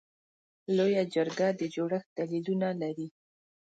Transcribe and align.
لویه 0.75 1.03
جرګه 1.15 1.47
د 1.59 1.61
جوړښت 1.75 2.09
دلیلونه 2.17 2.67
لري. 2.81 3.07